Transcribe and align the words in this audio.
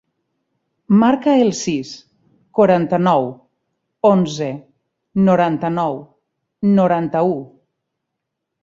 Marca 1.01 1.35
el 1.41 1.51
sis, 1.59 1.91
quaranta-nou, 2.59 3.27
onze, 4.13 4.49
noranta-nou, 5.29 6.03
noranta-u. 6.81 7.39